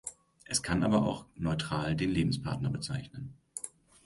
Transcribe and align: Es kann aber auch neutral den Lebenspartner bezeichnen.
Es 0.45 0.63
kann 0.63 0.81
aber 0.81 1.05
auch 1.05 1.25
neutral 1.35 1.95
den 1.95 2.09
Lebenspartner 2.09 2.71
bezeichnen. 2.71 3.35